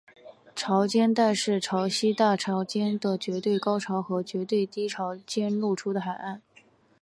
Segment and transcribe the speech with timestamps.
[0.55, 6.41] 潮间带是在潮汐大潮期的绝对高潮和绝对低潮间露出的海岸。